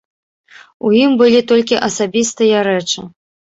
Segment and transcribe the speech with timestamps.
[0.89, 3.09] У ім былі толькі асабістыя рэчы.